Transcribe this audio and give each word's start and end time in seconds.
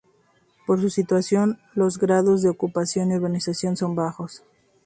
Por 0.65 0.81
su 0.81 0.89
situación, 0.89 1.59
los 1.75 1.99
grados 1.99 2.41
de 2.41 2.49
ocupación 2.49 3.11
y 3.11 3.15
urbanización 3.17 3.77
son 3.77 3.93
bajos. 3.93 4.43